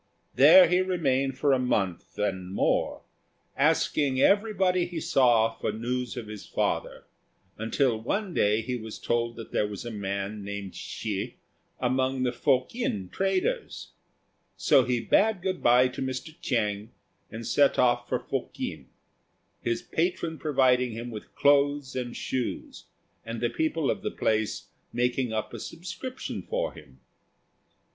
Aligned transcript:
There 0.33 0.67
he 0.67 0.79
remained 0.81 1.37
for 1.37 1.53
a 1.53 1.59
month 1.59 2.17
and 2.17 2.51
more, 2.51 3.03
asking 3.55 4.19
everybody 4.19 4.87
he 4.87 4.99
saw 4.99 5.51
for 5.51 5.71
news 5.71 6.17
of 6.17 6.25
his 6.25 6.43
father, 6.43 7.03
until 7.59 8.01
one 8.01 8.33
day 8.33 8.63
he 8.63 8.75
was 8.75 8.97
told 8.97 9.35
that 9.35 9.51
there 9.51 9.67
was 9.67 9.85
a 9.85 9.91
man 9.91 10.43
named 10.43 10.73
Hsi 10.73 11.35
among 11.79 12.23
the 12.23 12.31
Fokien 12.31 13.11
traders. 13.11 13.89
So 14.57 14.85
he 14.85 14.99
bade 14.99 15.43
good 15.43 15.61
by 15.61 15.87
to 15.89 16.01
Mr. 16.01 16.33
Chiang, 16.41 16.89
and 17.29 17.45
set 17.45 17.77
off 17.77 18.09
for 18.09 18.17
Fokien, 18.17 18.87
his 19.61 19.83
patron 19.83 20.39
providing 20.39 20.93
him 20.93 21.11
with 21.11 21.35
clothes 21.35 21.95
and 21.95 22.17
shoes, 22.17 22.85
and 23.23 23.39
the 23.39 23.51
people 23.51 23.91
of 23.91 24.01
the 24.01 24.09
place 24.09 24.65
making 24.91 25.31
up 25.31 25.53
a 25.53 25.59
subscription 25.59 26.41
for 26.41 26.73
him. 26.73 27.01